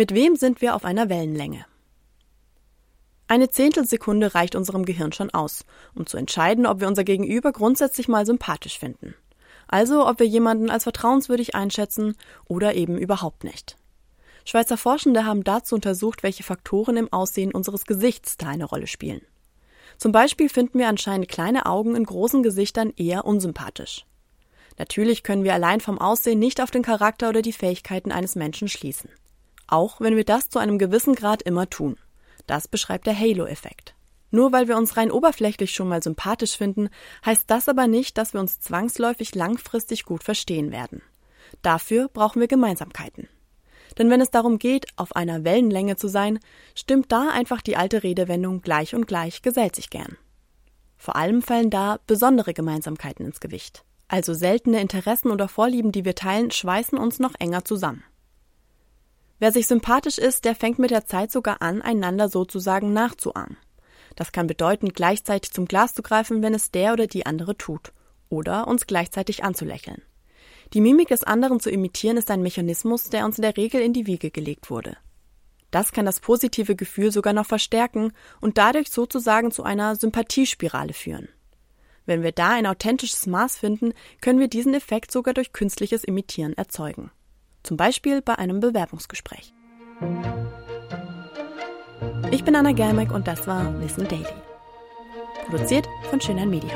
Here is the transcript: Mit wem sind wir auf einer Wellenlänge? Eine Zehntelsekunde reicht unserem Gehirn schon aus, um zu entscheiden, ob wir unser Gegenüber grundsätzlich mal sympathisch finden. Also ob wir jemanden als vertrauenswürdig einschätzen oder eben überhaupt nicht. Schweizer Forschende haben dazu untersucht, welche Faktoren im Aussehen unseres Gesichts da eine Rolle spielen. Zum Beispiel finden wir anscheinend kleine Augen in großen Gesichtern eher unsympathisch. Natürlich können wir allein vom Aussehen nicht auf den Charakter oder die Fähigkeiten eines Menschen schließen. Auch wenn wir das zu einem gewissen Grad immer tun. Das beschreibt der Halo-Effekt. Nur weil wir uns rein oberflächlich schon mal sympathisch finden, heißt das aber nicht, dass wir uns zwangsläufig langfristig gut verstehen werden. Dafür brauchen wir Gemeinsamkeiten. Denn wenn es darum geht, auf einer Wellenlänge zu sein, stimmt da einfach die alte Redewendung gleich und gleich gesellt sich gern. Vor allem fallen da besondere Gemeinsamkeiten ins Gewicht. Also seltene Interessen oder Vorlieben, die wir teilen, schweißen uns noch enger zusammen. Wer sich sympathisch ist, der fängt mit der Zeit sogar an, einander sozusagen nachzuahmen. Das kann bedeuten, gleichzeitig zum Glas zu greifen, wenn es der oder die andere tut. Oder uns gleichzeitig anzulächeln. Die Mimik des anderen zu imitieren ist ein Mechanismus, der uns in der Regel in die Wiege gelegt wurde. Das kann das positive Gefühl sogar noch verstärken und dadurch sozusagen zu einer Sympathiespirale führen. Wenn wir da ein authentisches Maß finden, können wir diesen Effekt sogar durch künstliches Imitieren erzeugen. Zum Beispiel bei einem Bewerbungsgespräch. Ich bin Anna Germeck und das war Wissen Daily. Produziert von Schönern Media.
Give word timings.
Mit 0.00 0.14
wem 0.14 0.34
sind 0.34 0.62
wir 0.62 0.74
auf 0.74 0.86
einer 0.86 1.10
Wellenlänge? 1.10 1.66
Eine 3.28 3.50
Zehntelsekunde 3.50 4.34
reicht 4.34 4.54
unserem 4.54 4.86
Gehirn 4.86 5.12
schon 5.12 5.28
aus, 5.28 5.66
um 5.94 6.06
zu 6.06 6.16
entscheiden, 6.16 6.64
ob 6.64 6.80
wir 6.80 6.88
unser 6.88 7.04
Gegenüber 7.04 7.52
grundsätzlich 7.52 8.08
mal 8.08 8.24
sympathisch 8.24 8.78
finden. 8.78 9.14
Also 9.68 10.08
ob 10.08 10.18
wir 10.18 10.26
jemanden 10.26 10.70
als 10.70 10.84
vertrauenswürdig 10.84 11.54
einschätzen 11.54 12.16
oder 12.46 12.76
eben 12.76 12.96
überhaupt 12.96 13.44
nicht. 13.44 13.76
Schweizer 14.46 14.78
Forschende 14.78 15.26
haben 15.26 15.44
dazu 15.44 15.74
untersucht, 15.74 16.22
welche 16.22 16.44
Faktoren 16.44 16.96
im 16.96 17.12
Aussehen 17.12 17.52
unseres 17.52 17.84
Gesichts 17.84 18.38
da 18.38 18.46
eine 18.46 18.64
Rolle 18.64 18.86
spielen. 18.86 19.20
Zum 19.98 20.12
Beispiel 20.12 20.48
finden 20.48 20.78
wir 20.78 20.88
anscheinend 20.88 21.28
kleine 21.28 21.66
Augen 21.66 21.94
in 21.94 22.04
großen 22.04 22.42
Gesichtern 22.42 22.94
eher 22.96 23.26
unsympathisch. 23.26 24.06
Natürlich 24.78 25.24
können 25.24 25.44
wir 25.44 25.52
allein 25.52 25.80
vom 25.80 25.98
Aussehen 25.98 26.38
nicht 26.38 26.62
auf 26.62 26.70
den 26.70 26.82
Charakter 26.82 27.28
oder 27.28 27.42
die 27.42 27.52
Fähigkeiten 27.52 28.12
eines 28.12 28.34
Menschen 28.34 28.66
schließen. 28.66 29.10
Auch 29.70 30.00
wenn 30.00 30.16
wir 30.16 30.24
das 30.24 30.50
zu 30.50 30.58
einem 30.58 30.78
gewissen 30.78 31.14
Grad 31.14 31.42
immer 31.42 31.70
tun. 31.70 31.96
Das 32.48 32.66
beschreibt 32.66 33.06
der 33.06 33.18
Halo-Effekt. 33.18 33.94
Nur 34.32 34.50
weil 34.50 34.66
wir 34.66 34.76
uns 34.76 34.96
rein 34.96 35.12
oberflächlich 35.12 35.72
schon 35.72 35.88
mal 35.88 36.02
sympathisch 36.02 36.56
finden, 36.56 36.88
heißt 37.24 37.44
das 37.46 37.68
aber 37.68 37.86
nicht, 37.86 38.18
dass 38.18 38.32
wir 38.32 38.40
uns 38.40 38.58
zwangsläufig 38.58 39.34
langfristig 39.36 40.04
gut 40.04 40.24
verstehen 40.24 40.72
werden. 40.72 41.02
Dafür 41.62 42.08
brauchen 42.08 42.40
wir 42.40 42.48
Gemeinsamkeiten. 42.48 43.28
Denn 43.96 44.10
wenn 44.10 44.20
es 44.20 44.32
darum 44.32 44.58
geht, 44.58 44.86
auf 44.96 45.14
einer 45.14 45.44
Wellenlänge 45.44 45.94
zu 45.94 46.08
sein, 46.08 46.40
stimmt 46.74 47.12
da 47.12 47.28
einfach 47.30 47.60
die 47.60 47.76
alte 47.76 48.02
Redewendung 48.02 48.62
gleich 48.62 48.96
und 48.96 49.06
gleich 49.06 49.40
gesellt 49.42 49.76
sich 49.76 49.88
gern. 49.88 50.16
Vor 50.96 51.14
allem 51.14 51.42
fallen 51.42 51.70
da 51.70 52.00
besondere 52.08 52.54
Gemeinsamkeiten 52.54 53.24
ins 53.24 53.38
Gewicht. 53.38 53.84
Also 54.08 54.34
seltene 54.34 54.80
Interessen 54.80 55.30
oder 55.30 55.46
Vorlieben, 55.46 55.92
die 55.92 56.04
wir 56.04 56.16
teilen, 56.16 56.50
schweißen 56.50 56.98
uns 56.98 57.20
noch 57.20 57.34
enger 57.38 57.64
zusammen. 57.64 58.02
Wer 59.40 59.52
sich 59.52 59.66
sympathisch 59.66 60.18
ist, 60.18 60.44
der 60.44 60.54
fängt 60.54 60.78
mit 60.78 60.90
der 60.90 61.06
Zeit 61.06 61.32
sogar 61.32 61.62
an, 61.62 61.80
einander 61.80 62.28
sozusagen 62.28 62.92
nachzuahmen. 62.92 63.56
Das 64.14 64.32
kann 64.32 64.46
bedeuten, 64.46 64.90
gleichzeitig 64.90 65.50
zum 65.50 65.64
Glas 65.64 65.94
zu 65.94 66.02
greifen, 66.02 66.42
wenn 66.42 66.52
es 66.52 66.70
der 66.70 66.92
oder 66.92 67.06
die 67.06 67.24
andere 67.24 67.56
tut. 67.56 67.92
Oder 68.28 68.68
uns 68.68 68.86
gleichzeitig 68.86 69.42
anzulächeln. 69.42 70.02
Die 70.74 70.82
Mimik 70.82 71.08
des 71.08 71.24
anderen 71.24 71.58
zu 71.58 71.70
imitieren 71.70 72.18
ist 72.18 72.30
ein 72.30 72.42
Mechanismus, 72.42 73.08
der 73.08 73.24
uns 73.24 73.38
in 73.38 73.42
der 73.42 73.56
Regel 73.56 73.80
in 73.80 73.94
die 73.94 74.06
Wiege 74.06 74.30
gelegt 74.30 74.70
wurde. 74.70 74.98
Das 75.70 75.92
kann 75.92 76.04
das 76.04 76.20
positive 76.20 76.76
Gefühl 76.76 77.10
sogar 77.10 77.32
noch 77.32 77.46
verstärken 77.46 78.12
und 78.42 78.58
dadurch 78.58 78.90
sozusagen 78.90 79.52
zu 79.52 79.62
einer 79.62 79.96
Sympathiespirale 79.96 80.92
führen. 80.92 81.28
Wenn 82.04 82.22
wir 82.22 82.32
da 82.32 82.50
ein 82.50 82.66
authentisches 82.66 83.26
Maß 83.26 83.56
finden, 83.56 83.94
können 84.20 84.38
wir 84.38 84.48
diesen 84.48 84.74
Effekt 84.74 85.10
sogar 85.10 85.32
durch 85.32 85.52
künstliches 85.52 86.04
Imitieren 86.04 86.52
erzeugen. 86.54 87.10
Zum 87.62 87.76
Beispiel 87.76 88.22
bei 88.22 88.38
einem 88.38 88.60
Bewerbungsgespräch. 88.60 89.54
Ich 92.30 92.44
bin 92.44 92.56
Anna 92.56 92.72
Germeck 92.72 93.12
und 93.12 93.26
das 93.26 93.46
war 93.46 93.80
Wissen 93.80 94.06
Daily. 94.08 94.24
Produziert 95.46 95.86
von 96.08 96.20
Schönern 96.20 96.48
Media. 96.48 96.72